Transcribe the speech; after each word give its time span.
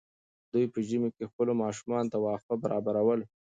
دوی 0.51 0.65
په 0.73 0.79
ژمي 0.87 1.09
کې 1.15 1.29
خپلو 1.31 1.51
مالونو 1.61 2.09
ته 2.11 2.17
واښه 2.23 2.55
برابرول. 2.63 3.21